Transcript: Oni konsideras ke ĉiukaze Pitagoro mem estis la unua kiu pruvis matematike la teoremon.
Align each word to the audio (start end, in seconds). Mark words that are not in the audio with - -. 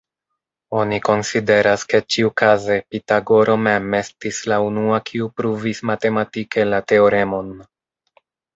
Oni 0.77 0.97
konsideras 1.09 1.83
ke 1.91 1.99
ĉiukaze 2.15 2.77
Pitagoro 2.95 3.59
mem 3.67 3.95
estis 3.99 4.41
la 4.55 4.59
unua 4.71 5.03
kiu 5.13 5.31
pruvis 5.37 5.85
matematike 5.93 6.69
la 6.75 6.83
teoremon. 6.95 7.57